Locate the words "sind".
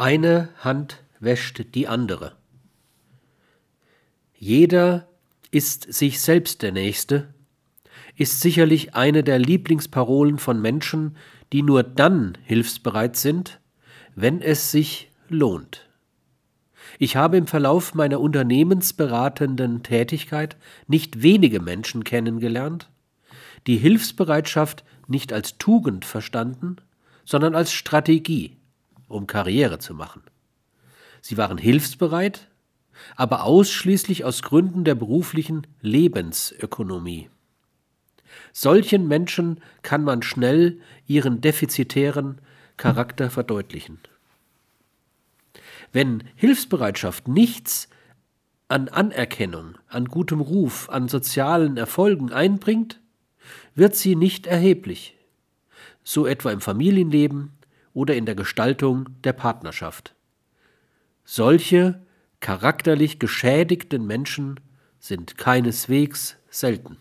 13.16-13.60, 64.98-65.36